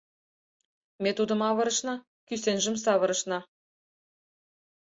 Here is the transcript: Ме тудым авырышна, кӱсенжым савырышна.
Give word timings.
Ме 1.01 1.11
тудым 1.17 1.41
авырышна, 1.49 1.95
кӱсенжым 2.27 2.75
савырышна. 2.83 3.39